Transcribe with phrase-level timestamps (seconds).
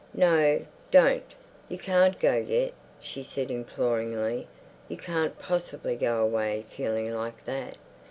[0.15, 1.23] "No, don't.
[1.69, 4.47] You can't go yet," she said imploringly.
[4.89, 7.77] "You can't possibly go away feeling like that."